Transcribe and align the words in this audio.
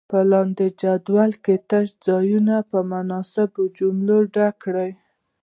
په 0.11 0.19
لاندې 0.31 0.65
جدول 0.81 1.31
کې 1.43 1.55
تش 1.69 1.87
ځایونه 2.05 2.55
په 2.71 2.79
مناسبو 2.91 3.63
جملو 3.77 4.17
ډک 4.33 4.53
کړئ. 4.63 4.91